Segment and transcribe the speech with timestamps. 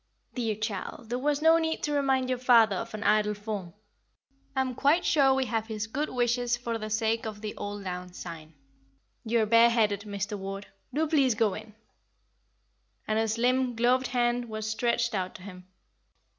[0.33, 3.75] "Dear child, there was no need to remind your father of an idle form.
[4.55, 7.83] I am quite sure we have his good wishes for the sake of the auld
[7.83, 8.55] lang syne.
[9.23, 10.39] You are bareheaded, Mr.
[10.39, 10.65] Ward.
[10.91, 11.75] Do please go in;"
[13.07, 15.67] and her slim, gloved hand was stretched out to him.